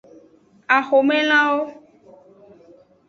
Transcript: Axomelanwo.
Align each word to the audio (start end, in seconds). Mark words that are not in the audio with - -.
Axomelanwo. 0.77 1.61